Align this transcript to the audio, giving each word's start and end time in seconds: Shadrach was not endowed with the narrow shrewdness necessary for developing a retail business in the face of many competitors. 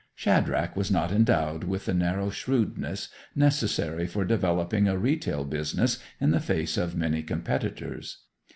Shadrach 0.15 0.75
was 0.75 0.89
not 0.89 1.11
endowed 1.11 1.63
with 1.63 1.85
the 1.85 1.93
narrow 1.93 2.31
shrewdness 2.31 3.09
necessary 3.35 4.07
for 4.07 4.25
developing 4.25 4.87
a 4.87 4.97
retail 4.97 5.43
business 5.43 5.99
in 6.19 6.31
the 6.31 6.39
face 6.39 6.75
of 6.75 6.95
many 6.95 7.21
competitors. 7.21 8.23